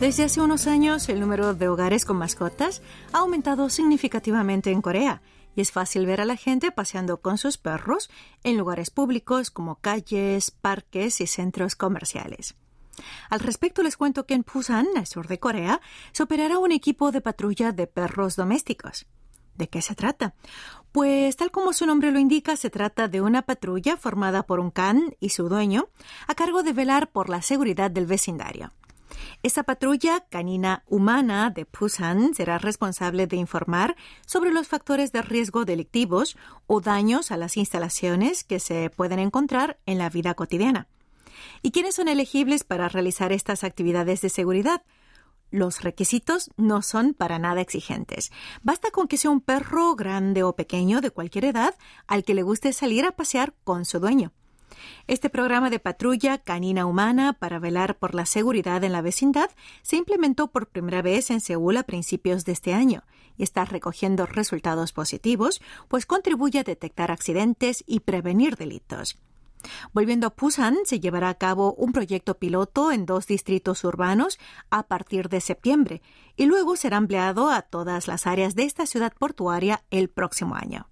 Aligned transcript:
Desde 0.00 0.24
hace 0.24 0.42
unos 0.42 0.66
años, 0.66 1.08
el 1.08 1.20
número 1.20 1.54
de 1.54 1.68
hogares 1.68 2.04
con 2.04 2.18
mascotas 2.18 2.82
ha 3.14 3.20
aumentado 3.20 3.70
significativamente 3.70 4.70
en 4.70 4.82
Corea 4.82 5.22
y 5.54 5.62
es 5.62 5.72
fácil 5.72 6.04
ver 6.04 6.20
a 6.20 6.26
la 6.26 6.36
gente 6.36 6.70
paseando 6.70 7.22
con 7.22 7.38
sus 7.38 7.56
perros 7.56 8.10
en 8.44 8.58
lugares 8.58 8.90
públicos 8.90 9.50
como 9.50 9.76
calles, 9.76 10.50
parques 10.50 11.22
y 11.22 11.26
centros 11.26 11.76
comerciales. 11.76 12.56
Al 13.30 13.40
respecto, 13.40 13.82
les 13.82 13.96
cuento 13.96 14.26
que 14.26 14.34
en 14.34 14.44
Busan, 14.44 14.86
al 14.96 15.06
sur 15.06 15.28
de 15.28 15.40
Corea, 15.40 15.80
se 16.12 16.22
operará 16.22 16.58
un 16.58 16.72
equipo 16.72 17.10
de 17.10 17.22
patrulla 17.22 17.72
de 17.72 17.86
perros 17.86 18.36
domésticos. 18.36 19.06
¿De 19.54 19.70
qué 19.70 19.80
se 19.80 19.94
trata? 19.94 20.34
Pues 20.92 21.36
tal 21.36 21.50
como 21.50 21.72
su 21.72 21.86
nombre 21.86 22.10
lo 22.10 22.18
indica, 22.18 22.56
se 22.56 22.68
trata 22.68 23.08
de 23.08 23.22
una 23.22 23.42
patrulla 23.42 23.96
formada 23.96 24.42
por 24.42 24.60
un 24.60 24.70
can 24.70 25.16
y 25.20 25.30
su 25.30 25.48
dueño, 25.48 25.88
a 26.26 26.34
cargo 26.34 26.62
de 26.62 26.74
velar 26.74 27.10
por 27.10 27.30
la 27.30 27.40
seguridad 27.40 27.90
del 27.90 28.04
vecindario. 28.04 28.72
Esta 29.42 29.62
patrulla 29.62 30.24
canina 30.28 30.82
humana 30.86 31.50
de 31.50 31.66
Busan 31.66 32.34
será 32.34 32.58
responsable 32.58 33.26
de 33.26 33.36
informar 33.36 33.96
sobre 34.26 34.52
los 34.52 34.66
factores 34.66 35.12
de 35.12 35.22
riesgo 35.22 35.64
delictivos 35.64 36.36
o 36.66 36.80
daños 36.80 37.30
a 37.30 37.36
las 37.36 37.56
instalaciones 37.56 38.44
que 38.44 38.58
se 38.60 38.90
pueden 38.90 39.18
encontrar 39.18 39.78
en 39.86 39.98
la 39.98 40.10
vida 40.10 40.34
cotidiana. 40.34 40.88
¿Y 41.62 41.70
quiénes 41.70 41.94
son 41.94 42.08
elegibles 42.08 42.64
para 42.64 42.88
realizar 42.88 43.32
estas 43.32 43.62
actividades 43.62 44.20
de 44.20 44.30
seguridad? 44.30 44.82
Los 45.50 45.82
requisitos 45.82 46.50
no 46.56 46.82
son 46.82 47.14
para 47.14 47.38
nada 47.38 47.60
exigentes. 47.60 48.32
Basta 48.62 48.90
con 48.90 49.06
que 49.06 49.16
sea 49.16 49.30
un 49.30 49.40
perro 49.40 49.94
grande 49.94 50.42
o 50.42 50.56
pequeño 50.56 51.00
de 51.00 51.10
cualquier 51.10 51.44
edad 51.44 51.74
al 52.06 52.24
que 52.24 52.34
le 52.34 52.42
guste 52.42 52.72
salir 52.72 53.04
a 53.04 53.12
pasear 53.12 53.54
con 53.64 53.84
su 53.84 54.00
dueño. 54.00 54.32
Este 55.06 55.30
programa 55.30 55.70
de 55.70 55.78
patrulla 55.78 56.38
canina 56.38 56.86
humana 56.86 57.32
para 57.32 57.58
velar 57.58 57.98
por 57.98 58.14
la 58.14 58.26
seguridad 58.26 58.82
en 58.84 58.92
la 58.92 59.02
vecindad 59.02 59.50
se 59.82 59.96
implementó 59.96 60.48
por 60.48 60.68
primera 60.68 61.02
vez 61.02 61.30
en 61.30 61.40
Seúl 61.40 61.76
a 61.76 61.84
principios 61.84 62.44
de 62.44 62.52
este 62.52 62.74
año 62.74 63.04
y 63.36 63.42
está 63.42 63.64
recogiendo 63.64 64.26
resultados 64.26 64.92
positivos, 64.92 65.60
pues 65.88 66.06
contribuye 66.06 66.58
a 66.60 66.64
detectar 66.64 67.10
accidentes 67.10 67.84
y 67.86 68.00
prevenir 68.00 68.56
delitos. 68.56 69.18
Volviendo 69.92 70.26
a 70.26 70.34
Busan, 70.36 70.76
se 70.84 71.00
llevará 71.00 71.28
a 71.28 71.34
cabo 71.34 71.74
un 71.74 71.92
proyecto 71.92 72.38
piloto 72.38 72.92
en 72.92 73.06
dos 73.06 73.26
distritos 73.26 73.84
urbanos 73.84 74.38
a 74.70 74.84
partir 74.84 75.28
de 75.28 75.40
septiembre 75.40 76.02
y 76.36 76.46
luego 76.46 76.76
será 76.76 76.98
ampliado 76.98 77.50
a 77.50 77.62
todas 77.62 78.06
las 78.06 78.26
áreas 78.26 78.54
de 78.54 78.64
esta 78.64 78.86
ciudad 78.86 79.12
portuaria 79.18 79.82
el 79.90 80.08
próximo 80.08 80.54
año. 80.54 80.88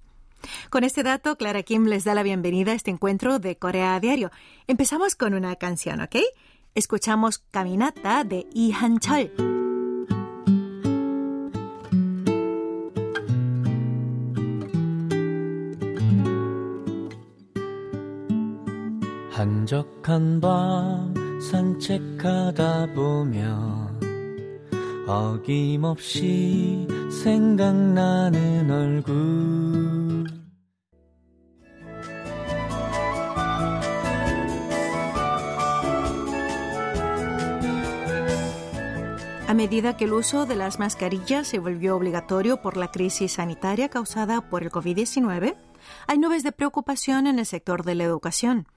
Con 0.70 0.84
este 0.84 1.04
dato, 1.04 1.36
Clara 1.36 1.64
Kim 1.64 1.86
les 1.86 2.04
da 2.04 2.14
la 2.14 2.24
bienvenida 2.24 2.72
a 2.72 2.76
este 2.76 2.92
encuentro 2.92 3.40
de 3.40 3.58
Corea 3.58 3.96
a 3.96 4.00
Diario. 4.00 4.32
Empezamos 4.68 5.16
con 5.16 5.34
una 5.34 5.56
canción, 5.56 6.02
¿ok? 6.02 6.18
Escuchamos 6.76 7.40
Caminata 7.52 8.24
de 8.24 8.48
Lee 8.54 8.74
Han-chol. 8.74 9.32
한적한 19.40 20.42
밤 20.42 21.14
산책하다 21.40 22.88
보면 22.94 23.98
어김없이 25.08 26.86
생각나는 27.24 28.70
얼굴 28.70 29.23
Medida 39.65 39.97
que 39.97 40.05
el 40.05 40.13
uso 40.13 40.45
de 40.45 40.57
las 40.57 40.79
mascarillas 40.79 41.49
se 41.49 41.59
volvió 41.59 41.97
obligatorio 41.97 42.61
por 42.61 42.77
la 42.77 42.91
crisis 42.91 43.33
sanitaria 43.33 43.89
causada 43.89 44.51
por 44.51 44.63
el 44.63 44.71
COVID-19, 44.71 45.57
hay 46.07 46.19
nubes 46.19 46.43
de 46.43 46.53
preocupación 46.53 47.27
en 47.27 47.39
el 47.39 47.47
sector 47.47 47.83
de 47.83 47.95
la 47.95 48.05
educación. 48.05 48.69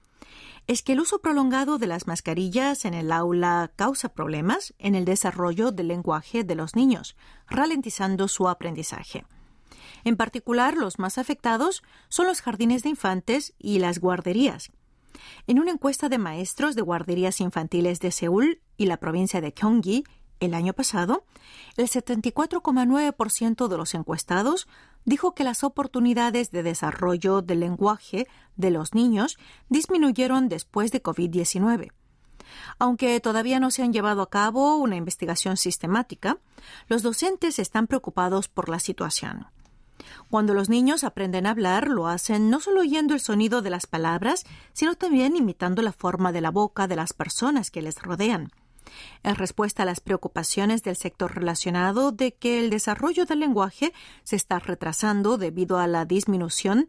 Es 0.66 0.82
que 0.82 0.94
el 0.94 1.00
uso 1.00 1.18
prolongado 1.18 1.76
de 1.76 1.88
las 1.88 2.06
mascarillas 2.06 2.86
en 2.86 2.94
el 2.94 3.12
aula 3.12 3.70
causa 3.76 4.08
problemas 4.08 4.72
en 4.78 4.94
el 4.94 5.04
desarrollo 5.04 5.72
del 5.72 5.88
lenguaje 5.88 6.42
de 6.42 6.54
los 6.54 6.74
niños, 6.74 7.16
ralentizando 7.50 8.26
su 8.26 8.48
aprendizaje. 8.48 9.26
En 10.04 10.16
particular, 10.16 10.74
los 10.74 10.98
más 10.98 11.18
afectados 11.18 11.82
son 12.08 12.28
los 12.28 12.40
jardines 12.40 12.82
de 12.82 12.88
infantes 12.88 13.52
y 13.58 13.78
las 13.78 13.98
guarderías. 13.98 14.70
En 15.46 15.58
una 15.58 15.70
encuesta 15.70 16.08
de 16.08 16.16
maestros 16.16 16.74
de 16.76 16.80
guarderías 16.80 17.42
infantiles 17.42 18.00
de 18.00 18.10
Seúl 18.10 18.62
y 18.78 18.86
la 18.86 18.96
provincia 18.96 19.42
de 19.42 19.50
Gyeonggi 19.52 20.04
el 20.40 20.54
año 20.54 20.72
pasado, 20.72 21.24
el 21.76 21.88
74,9% 21.88 23.68
de 23.68 23.76
los 23.76 23.94
encuestados 23.94 24.68
dijo 25.04 25.34
que 25.34 25.44
las 25.44 25.64
oportunidades 25.64 26.50
de 26.50 26.62
desarrollo 26.62 27.42
del 27.42 27.60
lenguaje 27.60 28.26
de 28.56 28.70
los 28.70 28.94
niños 28.94 29.38
disminuyeron 29.68 30.48
después 30.48 30.92
de 30.92 31.02
COVID-19. 31.02 31.92
Aunque 32.78 33.20
todavía 33.20 33.60
no 33.60 33.70
se 33.70 33.82
han 33.82 33.92
llevado 33.92 34.22
a 34.22 34.30
cabo 34.30 34.76
una 34.76 34.96
investigación 34.96 35.56
sistemática, 35.56 36.38
los 36.88 37.02
docentes 37.02 37.58
están 37.58 37.86
preocupados 37.86 38.48
por 38.48 38.68
la 38.68 38.80
situación. 38.80 39.46
Cuando 40.30 40.54
los 40.54 40.68
niños 40.68 41.04
aprenden 41.04 41.46
a 41.46 41.50
hablar, 41.50 41.88
lo 41.88 42.06
hacen 42.06 42.50
no 42.50 42.60
solo 42.60 42.80
oyendo 42.80 43.14
el 43.14 43.20
sonido 43.20 43.62
de 43.62 43.70
las 43.70 43.86
palabras, 43.86 44.44
sino 44.72 44.94
también 44.94 45.36
imitando 45.36 45.82
la 45.82 45.92
forma 45.92 46.32
de 46.32 46.40
la 46.40 46.50
boca 46.50 46.86
de 46.86 46.96
las 46.96 47.12
personas 47.12 47.70
que 47.70 47.82
les 47.82 48.00
rodean 48.02 48.50
en 49.22 49.34
respuesta 49.34 49.82
a 49.82 49.86
las 49.86 50.00
preocupaciones 50.00 50.82
del 50.82 50.96
sector 50.96 51.34
relacionado 51.34 52.12
de 52.12 52.32
que 52.32 52.58
el 52.58 52.70
desarrollo 52.70 53.24
del 53.26 53.40
lenguaje 53.40 53.92
se 54.24 54.36
está 54.36 54.58
retrasando 54.58 55.38
debido 55.38 55.78
a 55.78 55.86
la 55.86 56.04
disminución 56.04 56.86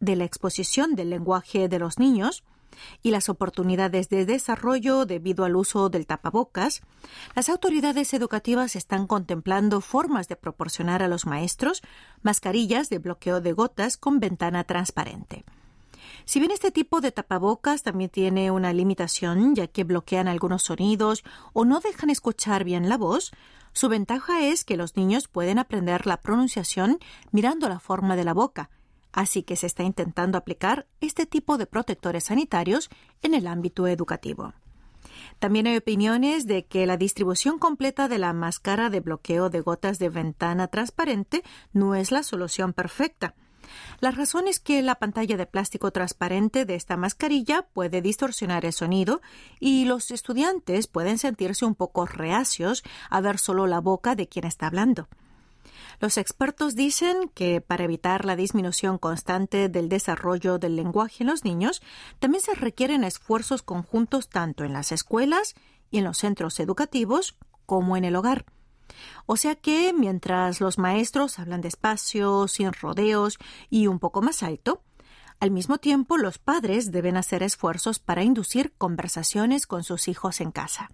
de 0.00 0.16
la 0.16 0.24
exposición 0.24 0.94
del 0.94 1.10
lenguaje 1.10 1.68
de 1.68 1.78
los 1.78 1.98
niños 1.98 2.42
y 3.02 3.10
las 3.10 3.28
oportunidades 3.28 4.08
de 4.08 4.26
desarrollo 4.26 5.06
debido 5.06 5.44
al 5.44 5.56
uso 5.56 5.88
del 5.88 6.06
tapabocas, 6.06 6.82
las 7.34 7.48
autoridades 7.48 8.12
educativas 8.14 8.76
están 8.76 9.06
contemplando 9.06 9.80
formas 9.80 10.28
de 10.28 10.36
proporcionar 10.36 11.02
a 11.02 11.08
los 11.08 11.26
maestros 11.26 11.82
mascarillas 12.22 12.88
de 12.88 12.98
bloqueo 12.98 13.40
de 13.40 13.52
gotas 13.52 13.96
con 13.96 14.20
ventana 14.20 14.64
transparente. 14.64 15.44
Si 16.24 16.38
bien 16.38 16.50
este 16.50 16.70
tipo 16.70 17.00
de 17.00 17.12
tapabocas 17.12 17.82
también 17.82 18.10
tiene 18.10 18.50
una 18.50 18.72
limitación, 18.72 19.54
ya 19.54 19.66
que 19.66 19.84
bloquean 19.84 20.28
algunos 20.28 20.62
sonidos 20.62 21.24
o 21.52 21.64
no 21.64 21.80
dejan 21.80 22.10
escuchar 22.10 22.64
bien 22.64 22.88
la 22.88 22.96
voz, 22.96 23.32
su 23.72 23.88
ventaja 23.88 24.44
es 24.46 24.64
que 24.64 24.76
los 24.76 24.96
niños 24.96 25.28
pueden 25.28 25.58
aprender 25.58 26.06
la 26.06 26.20
pronunciación 26.20 26.98
mirando 27.30 27.68
la 27.68 27.80
forma 27.80 28.16
de 28.16 28.24
la 28.24 28.34
boca, 28.34 28.70
así 29.12 29.42
que 29.42 29.56
se 29.56 29.66
está 29.66 29.82
intentando 29.82 30.38
aplicar 30.38 30.86
este 31.00 31.26
tipo 31.26 31.58
de 31.58 31.66
protectores 31.66 32.24
sanitarios 32.24 32.90
en 33.22 33.34
el 33.34 33.46
ámbito 33.46 33.86
educativo. 33.86 34.52
También 35.38 35.66
hay 35.66 35.76
opiniones 35.76 36.46
de 36.46 36.66
que 36.66 36.86
la 36.86 36.96
distribución 36.96 37.58
completa 37.58 38.08
de 38.08 38.18
la 38.18 38.32
máscara 38.32 38.90
de 38.90 39.00
bloqueo 39.00 39.50
de 39.50 39.60
gotas 39.60 39.98
de 39.98 40.08
ventana 40.08 40.68
transparente 40.68 41.42
no 41.72 41.94
es 41.94 42.12
la 42.12 42.22
solución 42.22 42.72
perfecta, 42.72 43.34
la 44.00 44.10
razón 44.10 44.48
es 44.48 44.60
que 44.60 44.82
la 44.82 44.96
pantalla 44.96 45.36
de 45.36 45.46
plástico 45.46 45.90
transparente 45.90 46.64
de 46.64 46.74
esta 46.74 46.96
mascarilla 46.96 47.62
puede 47.62 48.02
distorsionar 48.02 48.64
el 48.64 48.72
sonido 48.72 49.22
y 49.60 49.84
los 49.84 50.10
estudiantes 50.10 50.86
pueden 50.86 51.18
sentirse 51.18 51.64
un 51.64 51.74
poco 51.74 52.06
reacios 52.06 52.82
a 53.10 53.20
ver 53.20 53.38
solo 53.38 53.66
la 53.66 53.80
boca 53.80 54.14
de 54.14 54.28
quien 54.28 54.46
está 54.46 54.66
hablando. 54.66 55.08
Los 56.00 56.18
expertos 56.18 56.74
dicen 56.74 57.30
que 57.34 57.60
para 57.60 57.84
evitar 57.84 58.24
la 58.24 58.34
disminución 58.34 58.98
constante 58.98 59.68
del 59.68 59.88
desarrollo 59.88 60.58
del 60.58 60.74
lenguaje 60.74 61.22
en 61.22 61.28
los 61.28 61.44
niños, 61.44 61.80
también 62.18 62.42
se 62.42 62.54
requieren 62.54 63.04
esfuerzos 63.04 63.62
conjuntos 63.62 64.28
tanto 64.28 64.64
en 64.64 64.72
las 64.72 64.90
escuelas 64.90 65.54
y 65.90 65.98
en 65.98 66.04
los 66.04 66.18
centros 66.18 66.58
educativos 66.58 67.36
como 67.66 67.96
en 67.96 68.04
el 68.04 68.16
hogar. 68.16 68.44
O 69.26 69.36
sea 69.36 69.54
que 69.54 69.92
mientras 69.92 70.60
los 70.60 70.78
maestros 70.78 71.38
hablan 71.38 71.60
despacio, 71.60 72.48
sin 72.48 72.72
rodeos 72.72 73.38
y 73.70 73.86
un 73.86 73.98
poco 73.98 74.22
más 74.22 74.42
alto, 74.42 74.82
al 75.40 75.50
mismo 75.50 75.78
tiempo 75.78 76.18
los 76.18 76.38
padres 76.38 76.92
deben 76.92 77.16
hacer 77.16 77.42
esfuerzos 77.42 77.98
para 77.98 78.22
inducir 78.22 78.74
conversaciones 78.78 79.66
con 79.66 79.82
sus 79.82 80.06
hijos 80.08 80.40
en 80.40 80.52
casa. 80.52 80.90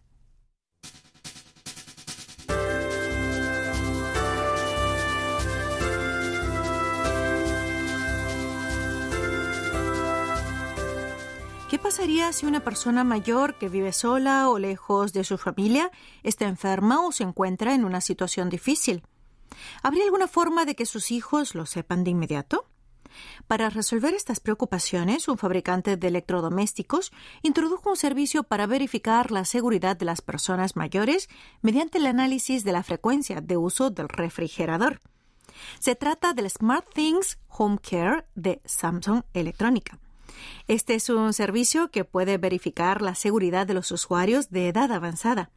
Pasaría 11.88 12.35
si 12.35 12.44
una 12.44 12.61
persona 12.61 13.02
mayor 13.02 13.55
que 13.55 13.70
vive 13.70 13.94
sola 13.94 14.50
o 14.50 14.58
lejos 14.58 15.14
de 15.14 15.25
su 15.25 15.38
familia 15.38 15.90
está 16.23 16.44
enferma 16.44 17.00
o 17.00 17.12
se 17.12 17.25
encuentra 17.25 17.75
en 17.75 17.87
una 17.87 18.02
situación 18.02 18.50
difícil? 18.50 19.02
¿Habría 19.82 20.05
alguna 20.05 20.29
forma 20.29 20.67
de 20.67 20.75
que 20.75 20.85
sus 20.85 21.11
hijos 21.11 21.55
lo 21.55 21.64
sepan 21.64 22.05
de 22.05 22.11
inmediato? 22.11 22.67
Para 23.46 23.70
resolver 23.70 24.12
estas 24.12 24.38
preocupaciones, 24.38 25.29
un 25.29 25.38
fabricante 25.38 25.96
de 25.96 26.08
electrodomésticos 26.08 27.11
introdujo 27.40 27.88
un 27.88 27.96
servicio 27.96 28.43
para 28.43 28.67
verificar 28.67 29.31
la 29.31 29.46
seguridad 29.46 29.96
de 29.96 30.05
las 30.05 30.20
personas 30.20 30.76
mayores 30.76 31.31
mediante 31.62 31.96
el 31.96 32.05
análisis 32.05 32.64
de 32.64 32.73
la 32.73 32.82
frecuencia 32.82 33.40
de 33.40 33.56
uso 33.56 33.88
del 33.88 34.11
refrigerador. 34.11 35.00
Se 35.79 35.94
trata 35.94 36.35
del 36.35 36.50
SmartThings 36.50 37.38
Home 37.49 37.79
Care 37.79 38.26
de 38.35 38.61
Samsung 38.67 39.23
Electrónica. 39.32 39.99
Este 40.67 40.95
es 40.95 41.09
un 41.09 41.33
servicio 41.33 41.91
que 41.91 42.05
puede 42.05 42.39
verificar 42.39 43.03
la 43.03 43.15
seguridad 43.15 43.67
de 43.67 43.75
los 43.75 43.91
usuarios 43.91 44.51
de 44.51 44.69
edad 44.69 44.93
avanzada. 44.93 45.51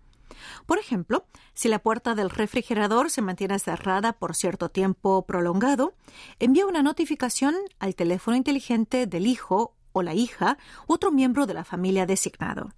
Por 0.65 0.79
ejemplo, 0.79 1.25
si 1.53 1.67
la 1.67 1.79
puerta 1.79 2.15
del 2.15 2.29
refrigerador 2.29 3.09
se 3.09 3.21
mantiene 3.21 3.59
cerrada 3.59 4.13
por 4.13 4.35
cierto 4.35 4.69
tiempo 4.69 5.25
prolongado, 5.25 5.93
envía 6.39 6.65
una 6.65 6.83
notificación 6.83 7.55
al 7.79 7.95
teléfono 7.95 8.37
inteligente 8.37 9.07
del 9.07 9.27
hijo 9.27 9.75
o 9.93 10.01
la 10.01 10.13
hija 10.13 10.57
otro 10.87 11.11
miembro 11.11 11.45
de 11.45 11.53
la 11.53 11.63
familia 11.63 12.05
designado. 12.05 12.71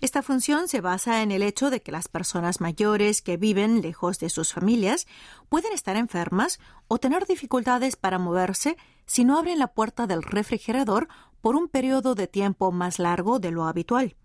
Esta 0.00 0.22
función 0.22 0.68
se 0.68 0.80
basa 0.80 1.22
en 1.22 1.30
el 1.30 1.42
hecho 1.42 1.70
de 1.70 1.80
que 1.80 1.92
las 1.92 2.08
personas 2.08 2.60
mayores 2.60 3.22
que 3.22 3.36
viven 3.36 3.80
lejos 3.80 4.18
de 4.18 4.28
sus 4.28 4.52
familias 4.52 5.06
pueden 5.48 5.72
estar 5.72 5.96
enfermas 5.96 6.60
o 6.88 6.98
tener 6.98 7.26
dificultades 7.26 7.96
para 7.96 8.18
moverse 8.18 8.76
si 9.06 9.24
no 9.24 9.38
abren 9.38 9.58
la 9.58 9.68
puerta 9.68 10.06
del 10.06 10.22
refrigerador 10.22 11.08
por 11.40 11.56
un 11.56 11.68
periodo 11.68 12.14
de 12.14 12.26
tiempo 12.26 12.72
más 12.72 12.98
largo 12.98 13.38
de 13.38 13.50
lo 13.50 13.64
habitual. 13.64 14.16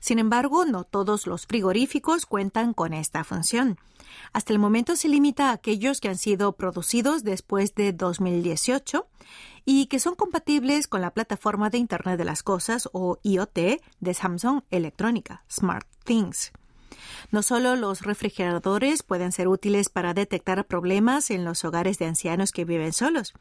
Sin 0.00 0.18
embargo, 0.18 0.64
no 0.64 0.84
todos 0.84 1.26
los 1.26 1.46
frigoríficos 1.46 2.26
cuentan 2.26 2.74
con 2.74 2.94
esta 2.94 3.24
función. 3.24 3.78
Hasta 4.32 4.52
el 4.52 4.58
momento 4.58 4.96
se 4.96 5.08
limita 5.08 5.50
a 5.50 5.52
aquellos 5.52 6.00
que 6.00 6.08
han 6.08 6.16
sido 6.16 6.52
producidos 6.52 7.24
después 7.24 7.74
de 7.74 7.92
2018 7.92 9.06
y 9.64 9.86
que 9.86 9.98
son 9.98 10.14
compatibles 10.14 10.86
con 10.86 11.00
la 11.00 11.12
plataforma 11.12 11.70
de 11.70 11.78
Internet 11.78 12.18
de 12.18 12.24
las 12.24 12.42
Cosas 12.42 12.88
o 12.92 13.18
IoT 13.22 13.58
de 14.00 14.14
Samsung 14.14 14.62
Electrónica, 14.70 15.44
SmartThings. 15.50 16.52
No 17.30 17.42
solo 17.42 17.76
los 17.76 18.02
refrigeradores 18.02 19.02
pueden 19.02 19.32
ser 19.32 19.48
útiles 19.48 19.88
para 19.88 20.14
detectar 20.14 20.66
problemas 20.66 21.30
en 21.30 21.44
los 21.44 21.64
hogares 21.64 21.98
de 21.98 22.06
ancianos 22.06 22.52
que 22.52 22.64
viven 22.64 22.92
solos. 22.92 23.34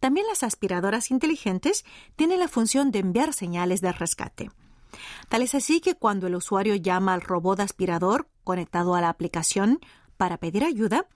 También 0.00 0.26
las 0.28 0.42
aspiradoras 0.42 1.10
inteligentes 1.10 1.84
tienen 2.16 2.40
la 2.40 2.48
función 2.48 2.90
de 2.90 3.00
enviar 3.00 3.32
señales 3.32 3.80
de 3.80 3.92
rescate. 3.92 4.50
Tal 5.28 5.42
es 5.42 5.54
así 5.54 5.80
que 5.80 5.94
cuando 5.94 6.26
el 6.26 6.36
usuario 6.36 6.74
llama 6.76 7.14
al 7.14 7.20
robot 7.20 7.60
aspirador 7.60 8.28
conectado 8.44 8.94
a 8.94 9.00
la 9.00 9.08
aplicación 9.08 9.80
para 10.16 10.36
pedir 10.36 10.64
ayuda, 10.64 11.06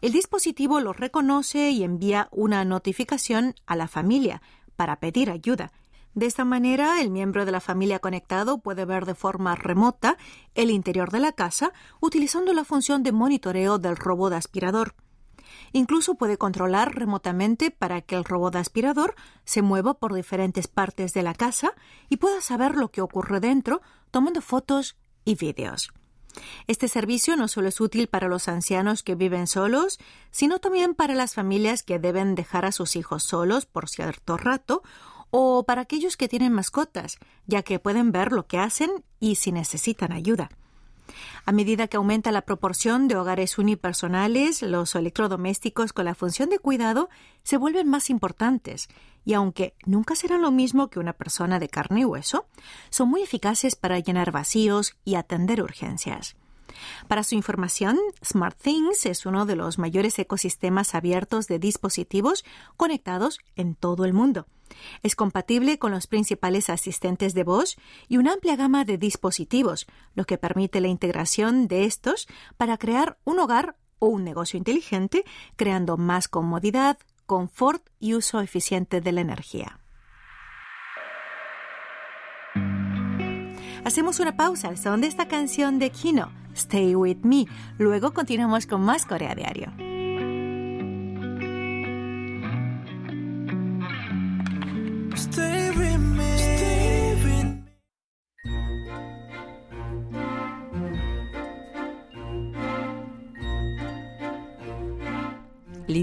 el 0.00 0.12
dispositivo 0.12 0.80
lo 0.80 0.92
reconoce 0.92 1.70
y 1.70 1.84
envía 1.84 2.28
una 2.32 2.64
notificación 2.64 3.54
a 3.66 3.76
la 3.76 3.86
familia 3.86 4.42
para 4.76 4.96
pedir 4.96 5.30
ayuda. 5.30 5.72
De 6.14 6.26
esta 6.26 6.44
manera, 6.44 7.00
el 7.00 7.10
miembro 7.10 7.44
de 7.44 7.52
la 7.52 7.60
familia 7.60 7.98
conectado 7.98 8.58
puede 8.58 8.84
ver 8.84 9.06
de 9.06 9.14
forma 9.14 9.54
remota 9.54 10.16
el 10.54 10.70
interior 10.70 11.10
de 11.10 11.20
la 11.20 11.32
casa 11.32 11.72
utilizando 12.00 12.52
la 12.52 12.64
función 12.64 13.02
de 13.02 13.12
monitoreo 13.12 13.78
del 13.78 13.96
robot 13.96 14.32
aspirador. 14.32 14.94
Incluso 15.72 16.14
puede 16.14 16.38
controlar 16.38 16.94
remotamente 16.94 17.70
para 17.70 18.00
que 18.00 18.16
el 18.16 18.24
robot 18.24 18.56
aspirador 18.56 19.14
se 19.44 19.62
mueva 19.62 19.94
por 19.94 20.14
diferentes 20.14 20.66
partes 20.66 21.12
de 21.12 21.22
la 21.22 21.34
casa 21.34 21.72
y 22.08 22.16
pueda 22.16 22.40
saber 22.40 22.74
lo 22.74 22.90
que 22.90 23.00
ocurre 23.00 23.40
dentro, 23.40 23.80
tomando 24.10 24.40
fotos 24.40 24.96
y 25.24 25.34
vídeos. 25.34 25.90
Este 26.66 26.88
servicio 26.88 27.36
no 27.36 27.48
solo 27.48 27.68
es 27.68 27.80
útil 27.80 28.06
para 28.06 28.28
los 28.28 28.48
ancianos 28.48 29.02
que 29.02 29.14
viven 29.14 29.46
solos, 29.46 29.98
sino 30.30 30.58
también 30.58 30.94
para 30.94 31.14
las 31.14 31.34
familias 31.34 31.82
que 31.82 31.98
deben 31.98 32.34
dejar 32.34 32.64
a 32.64 32.72
sus 32.72 32.96
hijos 32.96 33.24
solos 33.24 33.66
por 33.66 33.88
cierto 33.88 34.36
rato 34.36 34.82
o 35.30 35.64
para 35.64 35.82
aquellos 35.82 36.16
que 36.16 36.28
tienen 36.28 36.52
mascotas, 36.52 37.18
ya 37.46 37.62
que 37.62 37.78
pueden 37.78 38.12
ver 38.12 38.32
lo 38.32 38.46
que 38.46 38.58
hacen 38.58 38.90
y 39.20 39.36
si 39.36 39.52
necesitan 39.52 40.12
ayuda. 40.12 40.50
A 41.44 41.52
medida 41.52 41.88
que 41.88 41.96
aumenta 41.96 42.32
la 42.32 42.42
proporción 42.42 43.08
de 43.08 43.16
hogares 43.16 43.58
unipersonales, 43.58 44.62
los 44.62 44.94
electrodomésticos 44.94 45.92
con 45.92 46.04
la 46.04 46.14
función 46.14 46.50
de 46.50 46.58
cuidado 46.58 47.08
se 47.42 47.56
vuelven 47.56 47.88
más 47.88 48.10
importantes 48.10 48.88
y 49.24 49.34
aunque 49.34 49.74
nunca 49.84 50.14
serán 50.14 50.42
lo 50.42 50.50
mismo 50.50 50.88
que 50.88 50.98
una 50.98 51.12
persona 51.12 51.58
de 51.58 51.68
carne 51.68 52.00
y 52.00 52.04
hueso, 52.04 52.46
son 52.90 53.08
muy 53.08 53.22
eficaces 53.22 53.76
para 53.76 53.98
llenar 53.98 54.32
vacíos 54.32 54.96
y 55.04 55.16
atender 55.16 55.62
urgencias. 55.62 56.36
Para 57.08 57.24
su 57.24 57.34
información, 57.34 57.98
SmartThings 58.24 59.06
es 59.06 59.26
uno 59.26 59.46
de 59.46 59.56
los 59.56 59.78
mayores 59.78 60.18
ecosistemas 60.18 60.94
abiertos 60.94 61.46
de 61.46 61.58
dispositivos 61.58 62.44
conectados 62.76 63.38
en 63.56 63.74
todo 63.74 64.04
el 64.04 64.12
mundo. 64.12 64.46
Es 65.02 65.14
compatible 65.14 65.78
con 65.78 65.92
los 65.92 66.06
principales 66.06 66.70
asistentes 66.70 67.34
de 67.34 67.44
voz 67.44 67.76
y 68.08 68.16
una 68.16 68.32
amplia 68.32 68.56
gama 68.56 68.84
de 68.84 68.98
dispositivos, 68.98 69.86
lo 70.14 70.24
que 70.24 70.38
permite 70.38 70.80
la 70.80 70.88
integración 70.88 71.68
de 71.68 71.84
estos 71.84 72.28
para 72.56 72.78
crear 72.78 73.18
un 73.24 73.38
hogar 73.38 73.76
o 73.98 74.06
un 74.06 74.24
negocio 74.24 74.58
inteligente, 74.58 75.24
creando 75.56 75.96
más 75.96 76.28
comodidad, 76.28 76.98
confort 77.26 77.86
y 77.98 78.14
uso 78.14 78.40
eficiente 78.40 79.00
de 79.00 79.12
la 79.12 79.20
energía. 79.20 79.80
Hacemos 83.84 84.20
una 84.20 84.36
pausa 84.36 84.68
al 84.68 84.76
son 84.76 85.00
de 85.00 85.06
esta 85.06 85.28
canción 85.28 85.78
de 85.78 85.90
Kino, 85.90 86.30
Stay 86.54 86.94
With 86.94 87.18
Me. 87.22 87.46
Luego 87.78 88.12
continuamos 88.12 88.66
con 88.66 88.82
más 88.82 89.06
Corea 89.06 89.34
Diario. 89.34 89.72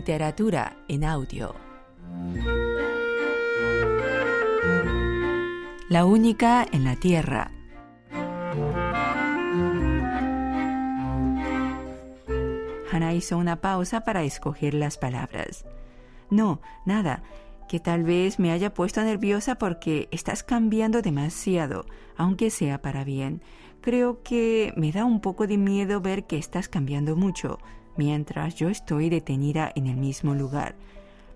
Literatura 0.06 0.78
en 0.88 1.04
audio. 1.04 1.56
La 5.90 6.06
única 6.06 6.64
en 6.72 6.84
la 6.84 6.96
Tierra 6.96 7.50
Hannah 12.92 13.16
hizo 13.16 13.40
una 13.40 13.62
pausa 13.62 14.02
para 14.02 14.22
escoger 14.22 14.76
las 14.76 15.00
palabras. 15.00 15.66
No, 16.30 16.62
nada, 16.86 17.24
que 17.68 17.80
tal 17.80 18.04
vez 18.04 18.38
me 18.38 18.52
haya 18.52 18.76
puesto 18.76 19.02
nerviosa 19.02 19.56
porque 19.56 20.08
estás 20.12 20.44
cambiando 20.44 21.02
demasiado, 21.02 21.88
aunque 22.16 22.52
sea 22.52 22.80
para 22.80 23.04
bien. 23.04 23.42
Creo 23.82 24.22
que 24.22 24.72
me 24.78 24.92
da 24.92 25.04
un 25.04 25.20
poco 25.20 25.48
de 25.48 25.58
miedo 25.58 26.00
ver 26.00 26.26
que 26.28 26.38
estás 26.38 26.70
cambiando 26.70 27.16
mucho, 27.16 27.58
mientras 27.98 28.56
yo 28.56 28.70
estoy 28.70 29.10
detenida 29.10 29.72
en 29.76 29.88
el 29.88 29.98
mismo 29.98 30.34
lugar. 30.34 30.76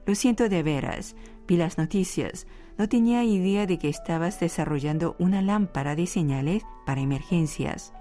Lo 0.06 0.16
siento 0.16 0.50
de 0.50 0.63
veras, 0.63 1.16
vi 1.48 1.58
las 1.58 1.78
noticias, 1.78 2.48
no 2.78 2.88
tenía 2.88 3.24
idea 3.24 3.66
de 3.66 3.78
que 3.78 3.89
estabas 3.89 4.39
desarrollando 4.39 5.16
una 5.20 5.42
lámpara 5.42 5.96
de 5.96 6.08
señales 6.08 6.63
para 6.86 7.01
emergencias. 7.01 7.94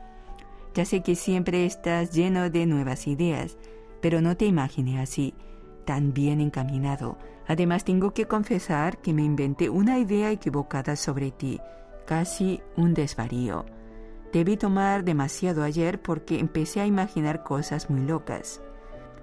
Ya 0.74 0.84
sé 0.84 1.02
que 1.02 1.16
siempre 1.16 1.66
estás 1.66 2.12
lleno 2.12 2.50
de 2.50 2.66
nuevas 2.66 3.06
ideas, 3.06 3.56
pero 4.00 4.20
no 4.20 4.36
te 4.36 4.46
imaginé 4.46 5.00
así, 5.00 5.34
tan 5.84 6.12
bien 6.12 6.40
encaminado. 6.40 7.18
Además, 7.46 7.84
tengo 7.84 8.12
que 8.12 8.26
confesar 8.26 8.98
que 8.98 9.12
me 9.12 9.24
inventé 9.24 9.70
una 9.70 9.98
idea 9.98 10.30
equivocada 10.30 10.96
sobre 10.96 11.30
ti, 11.30 11.60
casi 12.06 12.60
un 12.76 12.94
desvarío. 12.94 13.64
Debí 14.32 14.56
tomar 14.56 15.04
demasiado 15.04 15.62
ayer 15.62 16.00
porque 16.02 16.38
empecé 16.38 16.80
a 16.80 16.86
imaginar 16.86 17.42
cosas 17.42 17.88
muy 17.88 18.00
locas. 18.00 18.60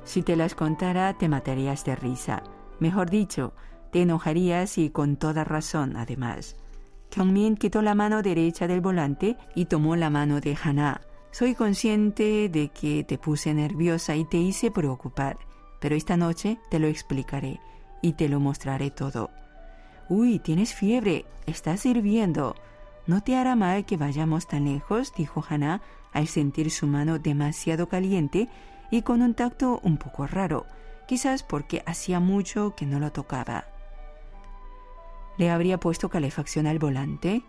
Si 0.03 0.24
te 0.24 0.35
las 0.35 0.55
contara, 0.55 1.17
te 1.17 1.29
matarías 1.29 1.85
de 1.85 1.95
risa. 1.95 2.43
Mejor 2.79 3.09
dicho, 3.09 3.53
te 3.91 4.01
enojarías 4.01 4.77
y 4.77 4.89
con 4.89 5.17
toda 5.17 5.43
razón, 5.43 5.95
además. 5.95 6.55
Kyungmin 7.09 7.55
quitó 7.55 7.81
la 7.81 7.95
mano 7.95 8.21
derecha 8.21 8.67
del 8.67 8.81
volante 8.81 9.38
y 9.55 9.65
tomó 9.65 9.95
la 9.95 10.09
mano 10.09 10.41
de 10.41 10.57
Hana. 10.62 11.01
Soy 11.31 11.55
consciente 11.55 12.50
de 12.50 12.69
que 12.69 13.03
te 13.03 13.17
puse 13.17 13.53
nerviosa 13.53 14.15
y 14.15 14.25
te 14.25 14.38
hice 14.38 14.71
preocupar, 14.71 15.38
pero 15.79 15.95
esta 15.95 16.17
noche 16.17 16.59
te 16.69 16.79
lo 16.79 16.88
explicaré 16.88 17.59
y 18.01 18.13
te 18.13 18.27
lo 18.27 18.39
mostraré 18.39 18.91
todo. 18.91 19.29
Uy, 20.09 20.39
tienes 20.39 20.74
fiebre, 20.74 21.25
estás 21.45 21.85
hirviendo. 21.85 22.55
No 23.07 23.21
te 23.21 23.35
hará 23.35 23.55
mal 23.55 23.85
que 23.85 23.97
vayamos 23.97 24.47
tan 24.47 24.65
lejos, 24.65 25.13
dijo 25.15 25.43
Hannah 25.47 25.81
al 26.12 26.27
sentir 26.27 26.71
su 26.71 26.88
mano 26.88 27.19
demasiado 27.19 27.88
caliente 27.88 28.50
y 28.89 29.03
con 29.03 29.21
un 29.21 29.33
tacto 29.33 29.79
un 29.83 29.97
poco 29.97 30.25
raro, 30.25 30.65
quizás 31.07 31.43
porque 31.43 31.83
hacía 31.85 32.19
mucho 32.19 32.74
que 32.75 32.85
no 32.85 33.00
lo 33.00 33.12
tocaba. 33.12 33.65
¿Le 35.38 35.51
habría 35.51 35.79
puesto 35.79 36.09
calefacción 36.09 36.65
al 36.65 36.79
volante? 36.79 37.43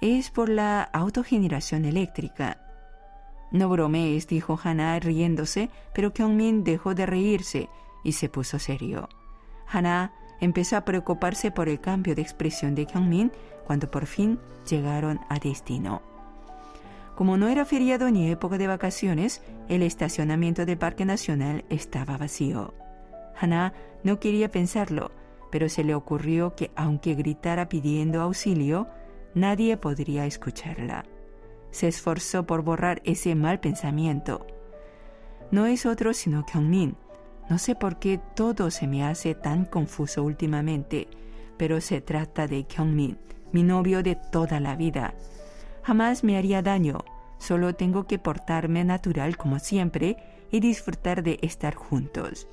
Es 0.00 0.30
por 0.30 0.48
la 0.48 0.82
autogeneración 0.82 1.84
eléctrica. 1.84 2.64
No 3.50 3.68
bromees, 3.68 4.26
dijo 4.26 4.58
Hannah 4.62 4.98
riéndose, 4.98 5.70
pero 5.94 6.12
Kyungmin 6.12 6.64
dejó 6.64 6.94
de 6.94 7.06
reírse 7.06 7.68
y 8.04 8.12
se 8.12 8.28
puso 8.28 8.58
serio. 8.58 9.08
Hana 9.66 10.12
empezó 10.40 10.76
a 10.76 10.84
preocuparse 10.84 11.50
por 11.50 11.68
el 11.68 11.80
cambio 11.80 12.14
de 12.14 12.22
expresión 12.22 12.74
de 12.74 12.86
Kyungmin 12.86 13.32
cuando 13.66 13.90
por 13.90 14.06
fin 14.06 14.38
llegaron 14.68 15.20
a 15.28 15.38
destino. 15.38 16.02
Como 17.14 17.36
no 17.36 17.48
era 17.48 17.64
feriado 17.64 18.10
ni 18.10 18.30
época 18.30 18.58
de 18.58 18.68
vacaciones, 18.68 19.42
el 19.68 19.82
estacionamiento 19.82 20.64
del 20.64 20.78
Parque 20.78 21.04
Nacional 21.04 21.64
estaba 21.68 22.16
vacío. 22.16 22.74
Hana 23.40 23.72
no 24.04 24.20
quería 24.20 24.50
pensarlo, 24.50 25.10
pero 25.50 25.68
se 25.68 25.82
le 25.82 25.94
ocurrió 25.94 26.54
que 26.54 26.70
aunque 26.76 27.14
gritara 27.14 27.68
pidiendo 27.68 28.20
auxilio, 28.20 28.86
nadie 29.34 29.76
podría 29.76 30.26
escucharla. 30.26 31.04
Se 31.70 31.88
esforzó 31.88 32.46
por 32.46 32.62
borrar 32.62 33.02
ese 33.04 33.34
mal 33.34 33.60
pensamiento. 33.60 34.46
No 35.50 35.66
es 35.66 35.86
otro 35.86 36.14
sino 36.14 36.46
Kyungmin. 36.46 36.96
No 37.48 37.58
sé 37.58 37.74
por 37.74 37.98
qué 37.98 38.20
todo 38.34 38.70
se 38.70 38.86
me 38.86 39.04
hace 39.04 39.34
tan 39.34 39.64
confuso 39.64 40.22
últimamente, 40.22 41.08
pero 41.56 41.80
se 41.80 42.00
trata 42.00 42.46
de 42.46 42.64
Kyungmin, 42.64 43.18
mi 43.52 43.62
novio 43.62 44.02
de 44.02 44.16
toda 44.16 44.60
la 44.60 44.76
vida 44.76 45.14
Jamás 45.88 46.22
me 46.22 46.36
haría 46.36 46.60
daño, 46.60 46.98
solo 47.38 47.74
tengo 47.74 48.06
que 48.06 48.18
portarme 48.18 48.84
natural 48.84 49.38
como 49.38 49.58
siempre 49.58 50.18
y 50.50 50.60
disfrutar 50.60 51.22
de 51.22 51.38
estar 51.40 51.74
juntos. 51.76 52.46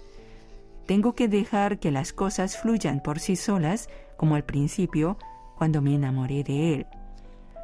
Tengo 0.86 1.16
que 1.16 1.28
dejar 1.28 1.80
que 1.80 1.92
las 1.92 2.14
cosas 2.14 2.58
fluyan 2.58 3.02
por 3.02 3.20
sí 3.20 3.36
solas, 3.36 3.90
como 4.16 4.36
al 4.36 4.46
principio, 4.46 5.18
cuando 5.58 5.82
me 5.82 5.96
enamoré 5.96 6.46
de 6.46 6.76
él. 6.76 6.88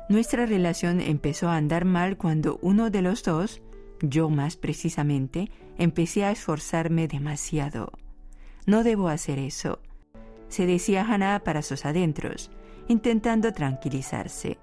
Nuestra 0.10 0.46
relación 0.46 1.00
empezó 1.00 1.48
a 1.48 1.56
andar 1.56 1.86
mal 1.86 2.18
cuando 2.18 2.60
uno 2.62 2.90
de 2.90 3.02
los 3.02 3.24
dos, 3.24 3.62
yo 4.02 4.30
más 4.30 4.58
precisamente, 4.58 5.52
empecé 5.82 6.26
a 6.26 6.32
esforzarme 6.32 7.08
demasiado. 7.08 7.92
No 8.66 8.84
debo 8.84 9.08
hacer 9.08 9.40
eso, 9.40 9.80
se 10.48 10.66
decía 10.68 11.06
Hannah 11.08 11.40
para 11.44 11.62
sus 11.62 11.86
adentros, 11.86 12.52
intentando 12.88 13.52
tranquilizarse. 13.52 14.60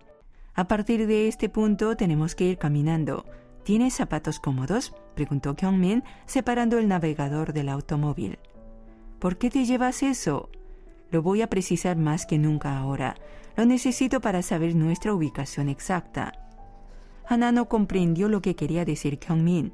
A 0.54 0.68
partir 0.68 1.06
de 1.06 1.28
este 1.28 1.48
punto 1.48 1.96
tenemos 1.96 2.34
que 2.34 2.44
ir 2.44 2.58
caminando. 2.58 3.24
¿Tienes 3.64 3.94
zapatos 3.94 4.38
cómodos? 4.38 4.94
preguntó 5.14 5.56
Kyungmin, 5.56 6.04
separando 6.26 6.78
el 6.78 6.88
navegador 6.88 7.52
del 7.52 7.68
automóvil. 7.68 8.38
¿Por 9.18 9.38
qué 9.38 9.50
te 9.50 9.64
llevas 9.64 10.02
eso? 10.02 10.50
Lo 11.10 11.22
voy 11.22 11.42
a 11.42 11.50
precisar 11.50 11.96
más 11.96 12.26
que 12.26 12.38
nunca 12.38 12.78
ahora. 12.78 13.16
Lo 13.56 13.64
necesito 13.64 14.20
para 14.20 14.42
saber 14.42 14.76
nuestra 14.76 15.14
ubicación 15.14 15.68
exacta. 15.68 16.32
Hana 17.26 17.50
no 17.50 17.68
comprendió 17.68 18.28
lo 18.28 18.40
que 18.40 18.54
quería 18.54 18.84
decir 18.84 19.18
Kyungmin. 19.18 19.72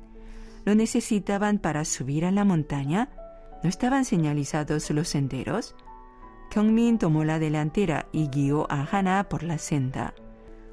¿Lo 0.64 0.74
necesitaban 0.74 1.58
para 1.58 1.84
subir 1.84 2.24
a 2.24 2.30
la 2.30 2.44
montaña? 2.44 3.10
¿No 3.62 3.68
estaban 3.68 4.04
señalizados 4.04 4.90
los 4.90 5.08
senderos? 5.08 5.74
Kyungmin 6.50 6.98
tomó 6.98 7.24
la 7.24 7.38
delantera 7.38 8.06
y 8.12 8.28
guió 8.28 8.70
a 8.70 8.86
Hana 8.90 9.28
por 9.28 9.42
la 9.42 9.58
senda. 9.58 10.14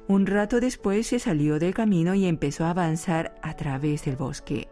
Un 0.08 0.26
rato 0.26 0.60
después 0.60 1.06
se 1.06 1.18
salió 1.18 1.58
del 1.58 1.74
camino 1.74 2.14
y 2.14 2.26
empezó 2.26 2.64
a 2.64 2.70
avanzar 2.70 3.34
a 3.42 3.54
través 3.56 4.04
del 4.04 4.16
bosque. 4.16 4.68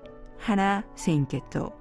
Hannah 0.46 0.86
se 0.94 1.12
inquietó. 1.12 1.76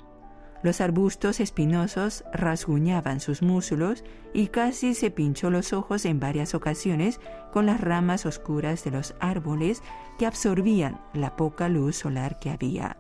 Los 0.62 0.82
arbustos 0.82 1.40
espinosos 1.40 2.26
rasguñaban 2.34 3.22
sus 3.22 3.42
muslos 3.42 4.04
y 4.34 4.48
casi 4.48 4.94
se 4.94 5.10
pinchó 5.10 5.50
los 5.50 5.72
ojos 5.72 6.06
en 6.06 6.20
varias 6.20 6.54
ocasiones 6.54 7.20
con 7.54 7.66
las 7.66 7.80
ramas 7.80 8.26
oscuras 8.26 8.84
de 8.84 8.92
los 8.92 9.16
árboles 9.20 9.82
que 10.18 10.26
absorbían 10.26 11.00
la 11.14 11.38
poca 11.38 11.70
luz 11.70 11.96
solar 11.96 12.40
que 12.40 12.50
había. 12.50 12.98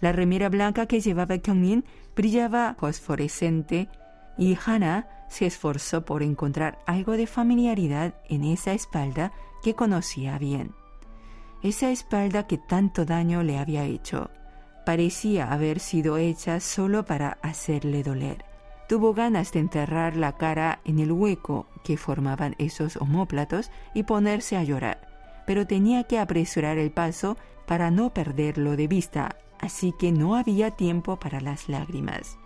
La 0.00 0.12
remera 0.12 0.48
blanca 0.48 0.86
que 0.86 1.00
llevaba 1.00 1.38
Kyungmin 1.38 1.84
brillaba 2.14 2.74
fosforescente 2.78 3.88
y 4.36 4.56
Hannah 4.64 5.08
se 5.28 5.46
esforzó 5.46 6.04
por 6.04 6.22
encontrar 6.22 6.78
algo 6.86 7.12
de 7.12 7.26
familiaridad 7.26 8.14
en 8.28 8.44
esa 8.44 8.72
espalda 8.72 9.32
que 9.62 9.74
conocía 9.74 10.38
bien. 10.38 10.72
Esa 11.62 11.90
espalda 11.90 12.46
que 12.46 12.58
tanto 12.58 13.04
daño 13.04 13.42
le 13.42 13.58
había 13.58 13.84
hecho 13.84 14.30
parecía 14.84 15.52
haber 15.52 15.80
sido 15.80 16.16
hecha 16.16 16.60
solo 16.60 17.04
para 17.04 17.38
hacerle 17.42 18.04
doler. 18.04 18.44
Tuvo 18.88 19.14
ganas 19.14 19.50
de 19.50 19.58
enterrar 19.58 20.16
la 20.16 20.36
cara 20.36 20.78
en 20.84 21.00
el 21.00 21.10
hueco 21.10 21.66
que 21.82 21.96
formaban 21.96 22.54
esos 22.58 22.96
homóplatos 22.96 23.72
y 23.94 24.04
ponerse 24.04 24.56
a 24.56 24.62
llorar, 24.62 25.00
pero 25.44 25.66
tenía 25.66 26.04
que 26.04 26.20
apresurar 26.20 26.78
el 26.78 26.92
paso 26.92 27.36
para 27.66 27.90
no 27.90 28.14
perderlo 28.14 28.76
de 28.76 28.86
vista, 28.86 29.34
así 29.60 29.92
que 29.98 30.12
no 30.12 30.34
había 30.34 30.72
tiempo 30.72 31.18
para 31.18 31.40
las 31.40 31.68
lágrimas. 31.68 32.38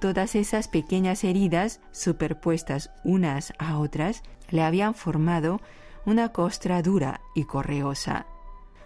Todas 0.00 0.34
esas 0.34 0.68
pequeñas 0.68 1.24
heridas, 1.24 1.80
superpuestas 1.90 2.90
unas 3.04 3.52
a 3.58 3.78
otras, 3.78 4.22
le 4.50 4.62
habían 4.62 4.94
formado 4.94 5.60
una 6.06 6.32
costra 6.32 6.82
dura 6.82 7.20
y 7.34 7.44
correosa. 7.44 8.26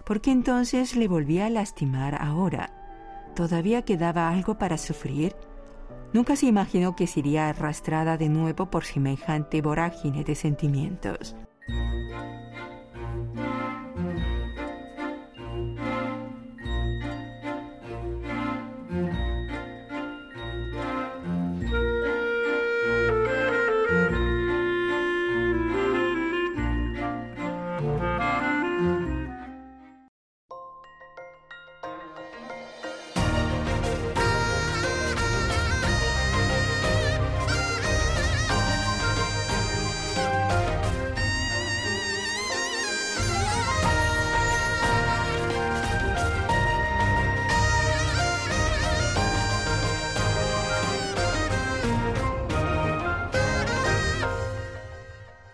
¿Por 0.05 0.21
qué 0.21 0.31
entonces 0.33 0.97
le 0.97 1.09
volvía 1.09 1.47
a 1.47 1.51
lastimar 1.51 2.21
ahora? 2.21 2.71
¿Todavía 3.37 3.83
quedaba 3.83 4.29
algo 4.31 4.59
para 4.59 4.79
sufrir? 4.79 5.37
Nunca 6.13 6.37
se 6.37 6.47
imaginó 6.47 6.97
que 6.97 7.07
sería 7.07 7.49
arrastrada 7.49 8.17
de 8.17 8.29
nuevo 8.29 8.71
por 8.71 8.85
semejante 8.85 9.63
vorágine 9.63 10.25
de 10.25 10.35
sentimientos. 10.35 11.37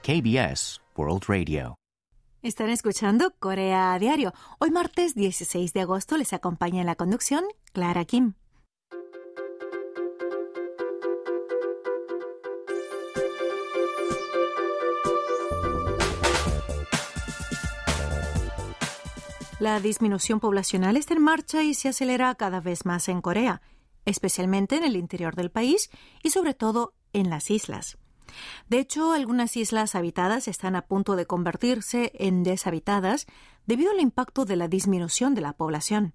KBS 0.09 0.81
World 0.97 1.25
Radio. 1.29 1.77
Están 2.41 2.71
escuchando 2.71 3.35
Corea 3.39 3.93
a 3.93 3.99
Diario. 3.99 4.33
Hoy 4.59 4.71
martes 4.71 5.15
16 5.15 5.75
de 5.75 5.83
agosto 5.83 6.17
les 6.17 6.33
acompaña 6.33 6.81
en 6.81 6.87
la 6.87 6.95
conducción 6.95 7.45
Clara 7.75 8.07
Kim. 8.07 8.33
La 19.61 19.79
disminución 19.81 20.41
poblacional 20.41 20.97
está 20.97 21.13
en 21.13 21.23
marcha 21.23 21.63
y 21.63 21.75
se 21.75 21.91
acelera 21.91 22.35
cada 22.35 22.63
vez 22.63 22.87
más 22.87 23.11
en 23.11 23.21
Corea, 23.21 23.61
especialmente 24.07 24.77
en 24.77 24.85
el 24.85 24.97
interior 24.97 25.37
del 25.37 25.51
país 25.51 25.91
y 26.23 26.31
sobre 26.31 26.55
todo 26.55 26.95
en 27.13 27.29
las 27.29 27.51
islas. 27.51 27.99
De 28.69 28.79
hecho, 28.79 29.13
algunas 29.13 29.57
islas 29.57 29.95
habitadas 29.95 30.49
están 30.49 30.77
a 30.77 30.83
punto 30.83 31.17
de 31.17 31.27
convertirse 31.27 32.13
en 32.15 32.43
deshabitadas 32.43 33.27
debido 33.67 33.91
al 33.91 34.01
impacto 34.01 34.45
de 34.45 34.57
la 34.57 34.69
disminución 34.69 35.35
de 35.35 35.41
la 35.41 35.53
población. 35.53 36.15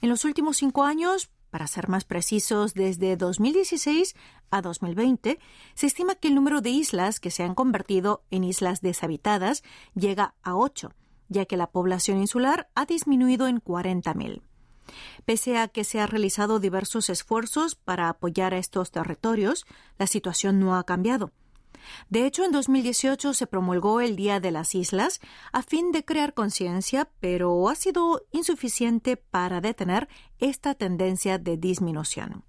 En 0.00 0.08
los 0.08 0.24
últimos 0.24 0.56
cinco 0.56 0.84
años, 0.84 1.30
para 1.50 1.66
ser 1.66 1.88
más 1.88 2.04
precisos, 2.04 2.74
desde 2.74 3.16
2016 3.16 4.16
a 4.50 4.60
2020, 4.60 5.38
se 5.74 5.86
estima 5.86 6.16
que 6.16 6.28
el 6.28 6.34
número 6.34 6.60
de 6.60 6.70
islas 6.70 7.20
que 7.20 7.30
se 7.30 7.44
han 7.44 7.54
convertido 7.54 8.24
en 8.30 8.44
islas 8.44 8.80
deshabitadas 8.80 9.62
llega 9.94 10.34
a 10.42 10.56
ocho, 10.56 10.92
ya 11.28 11.44
que 11.46 11.56
la 11.56 11.68
población 11.68 12.18
insular 12.18 12.68
ha 12.74 12.86
disminuido 12.86 13.46
en 13.46 13.62
40.000. 13.62 14.42
Pese 15.24 15.58
a 15.58 15.68
que 15.68 15.84
se 15.84 16.00
han 16.00 16.08
realizado 16.08 16.60
diversos 16.60 17.10
esfuerzos 17.10 17.74
para 17.74 18.08
apoyar 18.08 18.54
a 18.54 18.58
estos 18.58 18.90
territorios, 18.90 19.66
la 19.98 20.06
situación 20.06 20.60
no 20.60 20.76
ha 20.76 20.84
cambiado. 20.84 21.32
De 22.08 22.26
hecho, 22.26 22.44
en 22.44 22.52
2018 22.52 23.34
se 23.34 23.46
promulgó 23.46 24.00
el 24.00 24.16
Día 24.16 24.40
de 24.40 24.50
las 24.50 24.74
Islas 24.74 25.20
a 25.52 25.62
fin 25.62 25.92
de 25.92 26.04
crear 26.04 26.34
conciencia, 26.34 27.08
pero 27.20 27.68
ha 27.68 27.74
sido 27.74 28.22
insuficiente 28.32 29.16
para 29.16 29.60
detener 29.60 30.08
esta 30.38 30.74
tendencia 30.74 31.38
de 31.38 31.56
disminución. 31.56 32.44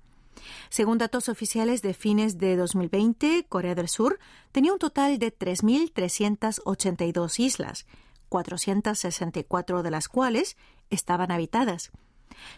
Según 0.70 0.98
datos 0.98 1.30
oficiales 1.30 1.82
de 1.82 1.94
fines 1.94 2.38
de 2.38 2.56
2020, 2.56 3.46
Corea 3.50 3.76
del 3.76 3.90
Sur 3.90 4.20
tenía 4.52 4.74
un 4.74 4.80
total 4.80 5.20
de 5.20 5.36
3.382 5.36 7.40
islas, 7.40 7.86
464 8.30 9.84
de 9.84 9.92
las 9.92 10.08
cuales 10.08 10.56
estaban 10.90 11.32
habitadas. 11.32 11.92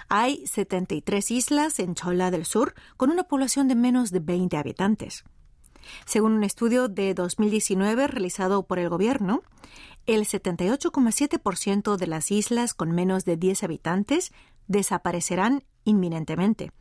Hay 0.09 0.47
73 0.47 1.31
islas 1.31 1.79
en 1.81 1.95
Chola 1.95 2.31
del 2.31 2.45
Sur 2.45 2.75
con 2.97 3.11
una 3.11 3.25
población 3.25 3.67
de 3.67 3.75
menos 3.75 4.11
de 4.13 4.21
20 4.21 4.57
habitantes. 4.57 5.25
Según 6.07 6.33
un 6.33 6.45
estudio 6.45 6.89
de 6.89 7.15
2019 7.15 8.07
realizado 8.07 8.65
por 8.65 8.79
el 8.79 8.89
gobierno, 8.89 9.43
el 10.07 10.25
78,7% 10.25 11.97
de 11.97 12.07
las 12.07 12.31
islas 12.31 12.75
con 12.75 12.93
menos 12.93 13.25
de 13.25 13.37
10 13.37 13.65
habitantes 13.65 14.33
desaparecerán 14.67 15.65
inminentemente. 15.85 16.73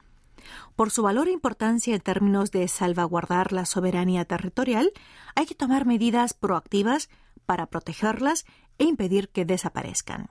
Por 0.75 0.91
su 0.91 1.03
valor 1.03 1.27
e 1.27 1.31
importancia 1.31 1.95
en 1.95 2.01
términos 2.01 2.51
de 2.51 2.67
salvaguardar 2.67 3.53
la 3.53 3.65
soberanía 3.65 4.25
territorial, 4.25 4.91
hay 5.35 5.45
que 5.45 5.55
tomar 5.55 5.85
medidas 5.85 6.33
proactivas 6.33 7.09
para 7.45 7.67
protegerlas 7.67 8.45
e 8.77 8.85
impedir 8.85 9.29
que 9.29 9.45
desaparezcan. 9.45 10.29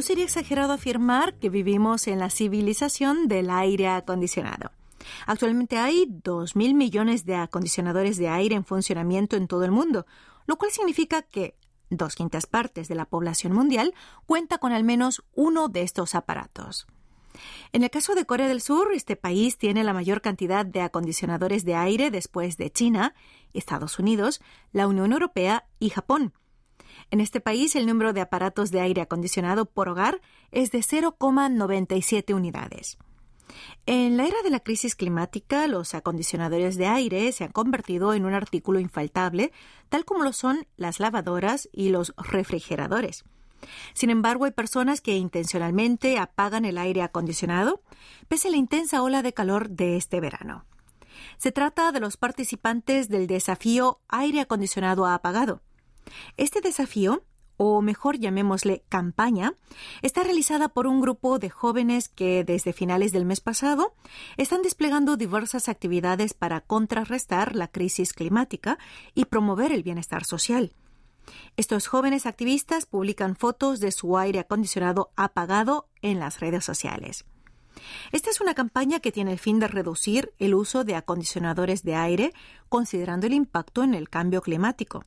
No 0.00 0.06
sería 0.06 0.24
exagerado 0.24 0.72
afirmar 0.72 1.34
que 1.34 1.50
vivimos 1.50 2.08
en 2.08 2.20
la 2.20 2.30
civilización 2.30 3.28
del 3.28 3.50
aire 3.50 3.86
acondicionado. 3.88 4.70
Actualmente 5.26 5.76
hay 5.76 6.06
2.000 6.06 6.72
millones 6.72 7.26
de 7.26 7.34
acondicionadores 7.34 8.16
de 8.16 8.28
aire 8.28 8.56
en 8.56 8.64
funcionamiento 8.64 9.36
en 9.36 9.46
todo 9.46 9.62
el 9.66 9.72
mundo, 9.72 10.06
lo 10.46 10.56
cual 10.56 10.70
significa 10.70 11.20
que 11.20 11.54
dos 11.90 12.14
quintas 12.14 12.46
partes 12.46 12.88
de 12.88 12.94
la 12.94 13.04
población 13.04 13.52
mundial 13.52 13.92
cuenta 14.24 14.56
con 14.56 14.72
al 14.72 14.84
menos 14.84 15.22
uno 15.34 15.68
de 15.68 15.82
estos 15.82 16.14
aparatos. 16.14 16.86
En 17.74 17.82
el 17.82 17.90
caso 17.90 18.14
de 18.14 18.24
Corea 18.24 18.48
del 18.48 18.62
Sur, 18.62 18.94
este 18.94 19.16
país 19.16 19.58
tiene 19.58 19.84
la 19.84 19.92
mayor 19.92 20.22
cantidad 20.22 20.64
de 20.64 20.80
acondicionadores 20.80 21.66
de 21.66 21.74
aire 21.74 22.10
después 22.10 22.56
de 22.56 22.72
China, 22.72 23.14
Estados 23.52 23.98
Unidos, 23.98 24.40
la 24.72 24.86
Unión 24.86 25.12
Europea 25.12 25.66
y 25.78 25.90
Japón. 25.90 26.32
En 27.10 27.20
este 27.20 27.40
país, 27.40 27.74
el 27.76 27.86
número 27.86 28.12
de 28.12 28.20
aparatos 28.20 28.70
de 28.70 28.80
aire 28.80 29.02
acondicionado 29.02 29.66
por 29.66 29.88
hogar 29.88 30.20
es 30.50 30.70
de 30.70 30.80
0,97 30.80 32.34
unidades. 32.34 32.98
En 33.86 34.16
la 34.16 34.26
era 34.26 34.42
de 34.42 34.50
la 34.50 34.60
crisis 34.60 34.94
climática, 34.94 35.66
los 35.66 35.94
acondicionadores 35.94 36.76
de 36.76 36.86
aire 36.86 37.32
se 37.32 37.44
han 37.44 37.52
convertido 37.52 38.14
en 38.14 38.24
un 38.24 38.34
artículo 38.34 38.78
infaltable, 38.78 39.52
tal 39.88 40.04
como 40.04 40.22
lo 40.22 40.32
son 40.32 40.66
las 40.76 41.00
lavadoras 41.00 41.68
y 41.72 41.88
los 41.88 42.14
refrigeradores. 42.16 43.24
Sin 43.92 44.10
embargo, 44.10 44.44
hay 44.44 44.52
personas 44.52 45.00
que 45.00 45.16
intencionalmente 45.16 46.18
apagan 46.18 46.64
el 46.64 46.78
aire 46.78 47.02
acondicionado, 47.02 47.82
pese 48.28 48.48
a 48.48 48.50
la 48.52 48.56
intensa 48.56 49.02
ola 49.02 49.22
de 49.22 49.34
calor 49.34 49.70
de 49.70 49.96
este 49.96 50.20
verano. 50.20 50.64
Se 51.36 51.52
trata 51.52 51.92
de 51.92 52.00
los 52.00 52.16
participantes 52.16 53.08
del 53.08 53.26
desafío 53.26 54.00
aire 54.08 54.40
acondicionado 54.40 55.06
apagado. 55.06 55.60
Este 56.36 56.60
desafío, 56.60 57.24
o 57.56 57.82
mejor 57.82 58.18
llamémosle 58.18 58.84
campaña, 58.88 59.54
está 60.00 60.22
realizada 60.22 60.70
por 60.70 60.86
un 60.86 61.00
grupo 61.00 61.38
de 61.38 61.50
jóvenes 61.50 62.08
que 62.08 62.42
desde 62.42 62.72
finales 62.72 63.12
del 63.12 63.26
mes 63.26 63.40
pasado 63.40 63.94
están 64.38 64.62
desplegando 64.62 65.18
diversas 65.18 65.68
actividades 65.68 66.32
para 66.32 66.62
contrarrestar 66.62 67.54
la 67.54 67.68
crisis 67.68 68.14
climática 68.14 68.78
y 69.14 69.26
promover 69.26 69.72
el 69.72 69.82
bienestar 69.82 70.24
social. 70.24 70.72
Estos 71.56 71.86
jóvenes 71.86 72.24
activistas 72.24 72.86
publican 72.86 73.36
fotos 73.36 73.78
de 73.78 73.92
su 73.92 74.16
aire 74.16 74.40
acondicionado 74.40 75.10
apagado 75.16 75.88
en 76.00 76.18
las 76.18 76.40
redes 76.40 76.64
sociales. 76.64 77.26
Esta 78.10 78.30
es 78.30 78.40
una 78.40 78.54
campaña 78.54 79.00
que 79.00 79.12
tiene 79.12 79.32
el 79.32 79.38
fin 79.38 79.58
de 79.58 79.68
reducir 79.68 80.32
el 80.38 80.54
uso 80.54 80.82
de 80.84 80.96
acondicionadores 80.96 81.82
de 81.82 81.94
aire 81.94 82.32
considerando 82.68 83.26
el 83.26 83.34
impacto 83.34 83.82
en 83.82 83.94
el 83.94 84.08
cambio 84.08 84.40
climático 84.40 85.04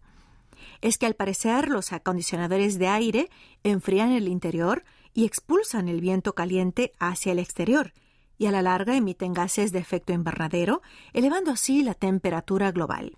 es 0.84 0.98
que 0.98 1.06
al 1.06 1.16
parecer 1.16 1.70
los 1.70 1.94
acondicionadores 1.94 2.78
de 2.78 2.90
aire 2.90 3.30
enfrían 3.64 4.12
el 4.12 4.28
interior 4.28 4.84
y 5.14 5.26
expulsan 5.26 5.88
el 5.88 6.02
viento 6.02 6.36
caliente 6.36 6.92
hacia 7.00 7.32
el 7.32 7.40
exterior, 7.40 7.94
y 8.38 8.48
a 8.48 8.52
la 8.52 8.62
larga 8.62 8.98
emiten 8.98 9.34
gases 9.34 9.72
de 9.72 9.80
efecto 9.80 10.12
invernadero, 10.12 10.82
elevando 11.14 11.52
así 11.52 11.84
la 11.84 11.94
temperatura 11.94 12.74
global. 12.74 13.18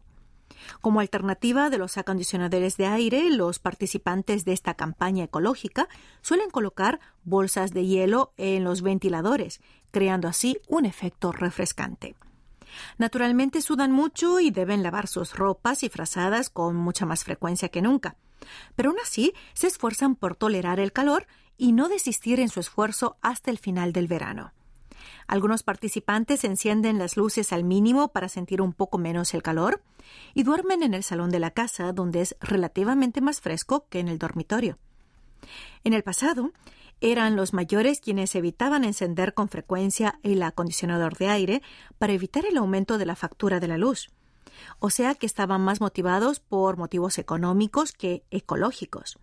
Como 0.80 0.99
alternativa 0.99 1.71
de 1.71 1.80
los 1.80 1.97
acondicionadores 1.97 2.78
de 2.78 2.86
aire, 2.86 3.32
los 3.32 3.58
participantes 3.58 4.45
de 4.45 4.54
esta 4.54 4.75
campaña 4.75 5.23
ecológica 5.23 5.89
suelen 6.21 6.51
colocar 6.51 6.99
bolsas 7.23 7.73
de 7.73 7.88
hielo 7.88 8.34
en 8.38 8.63
los 8.63 8.84
ventiladores, 8.84 9.60
creando 9.89 10.28
así 10.28 10.60
un 10.67 10.86
efecto 10.86 11.32
refrescante. 11.32 12.15
Naturalmente 12.97 13.61
sudan 13.61 13.91
mucho 13.91 14.39
y 14.39 14.51
deben 14.51 14.83
lavar 14.83 15.07
sus 15.07 15.35
ropas 15.35 15.83
y 15.83 15.89
frazadas 15.89 16.49
con 16.49 16.75
mucha 16.75 17.05
más 17.05 17.23
frecuencia 17.23 17.69
que 17.69 17.81
nunca. 17.81 18.15
Pero 18.75 18.89
aún 18.89 18.99
así 19.01 19.33
se 19.53 19.67
esfuerzan 19.67 20.15
por 20.15 20.35
tolerar 20.35 20.79
el 20.79 20.91
calor 20.91 21.27
y 21.57 21.71
no 21.71 21.89
desistir 21.89 22.39
en 22.39 22.49
su 22.49 22.59
esfuerzo 22.59 23.17
hasta 23.21 23.51
el 23.51 23.57
final 23.57 23.93
del 23.93 24.07
verano. 24.07 24.53
Algunos 25.27 25.63
participantes 25.63 26.43
encienden 26.43 26.99
las 26.99 27.17
luces 27.17 27.51
al 27.51 27.63
mínimo 27.63 28.09
para 28.09 28.29
sentir 28.29 28.61
un 28.61 28.73
poco 28.73 28.97
menos 28.97 29.33
el 29.33 29.41
calor 29.43 29.81
y 30.33 30.43
duermen 30.43 30.83
en 30.83 30.93
el 30.93 31.03
salón 31.03 31.29
de 31.31 31.39
la 31.39 31.51
casa, 31.51 31.91
donde 31.93 32.21
es 32.21 32.35
relativamente 32.39 33.21
más 33.21 33.41
fresco 33.41 33.88
que 33.89 33.99
en 33.99 34.07
el 34.07 34.19
dormitorio. 34.19 34.77
En 35.83 35.93
el 35.93 36.03
pasado, 36.03 36.51
eran 37.01 37.36
los 37.36 37.53
mayores 37.53 37.99
quienes 37.99 38.36
evitaban 38.36 38.84
encender 38.84 39.34
con 39.34 39.49
frecuencia 39.49 40.19
el 40.23 40.41
acondicionador 40.43 41.17
de 41.17 41.29
aire 41.29 41.62
para 41.97 42.13
evitar 42.13 42.45
el 42.45 42.58
aumento 42.58 42.97
de 42.97 43.05
la 43.05 43.15
factura 43.15 43.60
de 43.60 43.67
la 43.67 43.77
luz. 43.77 44.10
O 44.79 44.89
sea 44.89 45.15
que 45.15 45.25
estaban 45.25 45.62
más 45.62 45.81
motivados 45.81 46.39
por 46.39 46.77
motivos 46.77 47.17
económicos 47.17 47.91
que 47.91 48.23
ecológicos. 48.31 49.19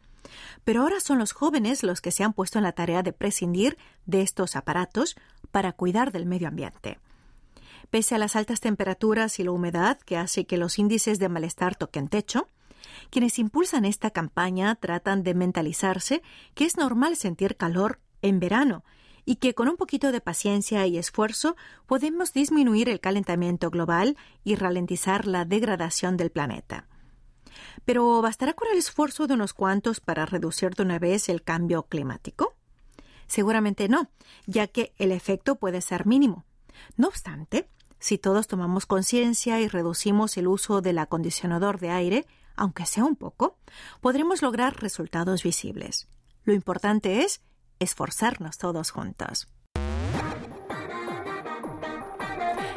Pero 0.64 0.82
ahora 0.82 1.00
son 1.00 1.18
los 1.18 1.32
jóvenes 1.32 1.82
los 1.82 2.00
que 2.00 2.10
se 2.10 2.24
han 2.24 2.32
puesto 2.32 2.58
en 2.58 2.64
la 2.64 2.72
tarea 2.72 3.02
de 3.02 3.12
prescindir 3.12 3.76
de 4.06 4.22
estos 4.22 4.56
aparatos 4.56 5.16
para 5.50 5.72
cuidar 5.72 6.12
del 6.12 6.26
medio 6.26 6.48
ambiente. 6.48 6.98
Pese 7.90 8.14
a 8.14 8.18
las 8.18 8.36
altas 8.36 8.60
temperaturas 8.60 9.38
y 9.38 9.44
la 9.44 9.50
humedad 9.50 9.98
que 9.98 10.16
hace 10.16 10.46
que 10.46 10.56
los 10.56 10.78
índices 10.78 11.18
de 11.18 11.28
malestar 11.28 11.76
toquen 11.76 12.08
techo, 12.08 12.48
quienes 13.12 13.38
impulsan 13.38 13.84
esta 13.84 14.10
campaña 14.10 14.74
tratan 14.74 15.22
de 15.22 15.34
mentalizarse 15.34 16.22
que 16.54 16.64
es 16.64 16.78
normal 16.78 17.14
sentir 17.16 17.58
calor 17.58 18.00
en 18.22 18.40
verano 18.40 18.84
y 19.26 19.36
que 19.36 19.54
con 19.54 19.68
un 19.68 19.76
poquito 19.76 20.12
de 20.12 20.22
paciencia 20.22 20.86
y 20.86 20.96
esfuerzo 20.96 21.54
podemos 21.86 22.32
disminuir 22.32 22.88
el 22.88 23.00
calentamiento 23.00 23.68
global 23.68 24.16
y 24.44 24.54
ralentizar 24.54 25.26
la 25.26 25.44
degradación 25.44 26.16
del 26.16 26.30
planeta. 26.30 26.88
Pero 27.84 28.22
¿bastará 28.22 28.54
con 28.54 28.68
el 28.72 28.78
esfuerzo 28.78 29.26
de 29.26 29.34
unos 29.34 29.52
cuantos 29.52 30.00
para 30.00 30.24
reducir 30.24 30.70
de 30.70 30.82
una 30.82 30.98
vez 30.98 31.28
el 31.28 31.42
cambio 31.42 31.82
climático? 31.82 32.56
Seguramente 33.26 33.90
no, 33.90 34.10
ya 34.46 34.68
que 34.68 34.94
el 34.96 35.12
efecto 35.12 35.56
puede 35.56 35.82
ser 35.82 36.06
mínimo. 36.06 36.46
No 36.96 37.08
obstante, 37.08 37.68
Si 38.02 38.18
todos 38.18 38.48
tomamos 38.48 38.84
conciencia 38.84 39.60
y 39.60 39.68
reducimos 39.68 40.36
el 40.36 40.48
uso 40.48 40.80
del 40.80 40.98
acondicionador 40.98 41.78
de 41.78 41.90
aire, 41.90 42.26
aunque 42.56 42.86
sea 42.86 43.04
un 43.04 43.16
poco, 43.16 43.56
podremos 44.00 44.42
lograr 44.42 44.80
resultados 44.80 45.42
visibles. 45.42 46.08
Lo 46.44 46.52
importante 46.52 47.22
es 47.22 47.40
esforzarnos 47.78 48.58
todos 48.58 48.90
juntos. 48.90 49.48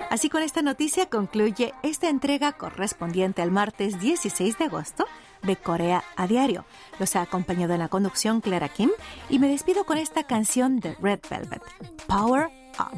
Así 0.10 0.30
con 0.30 0.44
esta 0.44 0.62
noticia 0.62 1.08
concluye 1.08 1.74
esta 1.84 2.08
entrega 2.08 2.54
correspondiente 2.54 3.42
al 3.42 3.52
martes 3.52 4.00
16 4.00 4.58
de 4.58 4.64
agosto 4.64 5.06
de 5.44 5.58
Corea 5.58 6.04
a 6.16 6.26
Diario. 6.26 6.66
Los 7.00 7.18
ha 7.18 7.22
acompañado 7.22 7.74
en 7.74 7.80
la 7.80 7.90
conducción 7.90 8.40
Clara 8.40 8.70
Kim 8.70 8.92
y 9.30 9.40
me 9.40 9.50
despido 9.50 9.84
con 9.86 9.98
esta 9.98 10.24
canción 10.24 10.80
de 10.80 10.96
Red 11.02 11.20
Velvet, 11.30 11.64
Power 12.08 12.50
Up. 12.80 12.98